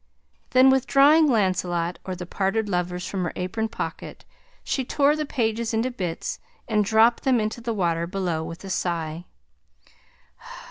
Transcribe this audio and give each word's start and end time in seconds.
Then 0.49 0.71
withdrawing 0.71 1.27
Lancelot 1.29 1.99
or 2.03 2.15
the 2.15 2.25
Parted 2.25 2.67
Lovers 2.67 3.05
from 3.07 3.23
her 3.23 3.33
apron 3.35 3.67
pocket, 3.67 4.25
she 4.63 4.83
tore 4.83 5.15
the 5.15 5.27
pages 5.27 5.75
into 5.75 5.91
bits 5.91 6.39
and 6.67 6.83
dropped 6.83 7.21
them 7.21 7.39
into 7.39 7.61
the 7.61 7.71
water 7.71 8.07
below 8.07 8.43
with 8.43 8.63
a 8.63 8.71
sigh. 8.71 9.25